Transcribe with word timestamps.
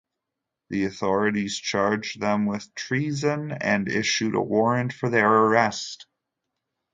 The 0.71 0.85
authorities 0.85 1.59
charged 1.59 2.19
them 2.21 2.47
with 2.47 2.73
treason 2.73 3.51
and 3.51 3.87
issued 3.87 4.33
a 4.33 4.41
warrant 4.41 4.93
for 4.93 5.09
their 5.11 5.29
arrest. 5.31 6.07